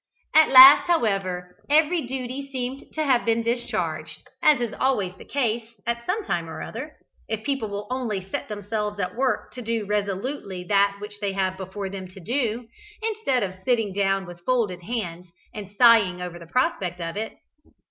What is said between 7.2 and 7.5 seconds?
if